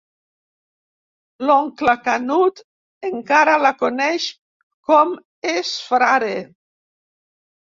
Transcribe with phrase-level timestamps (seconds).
[1.49, 2.63] L'oncle Canut
[3.09, 4.27] encara la coneix
[4.91, 5.13] com
[5.55, 6.35] es Frare.